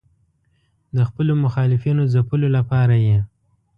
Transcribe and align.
د 0.95 0.97
خپلو 1.09 1.33
مخالفینو 1.43 2.03
ځپلو 2.13 2.47
لپاره 2.57 2.95
یې. 3.07 3.19